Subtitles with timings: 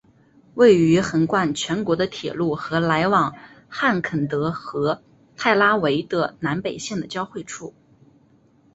[0.55, 3.35] 位于横贯全国的铁路和来往
[3.69, 5.03] 汉肯德和
[5.37, 7.75] 泰拉维的南北线的交汇处。